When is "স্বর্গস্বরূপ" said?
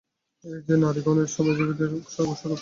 2.13-2.59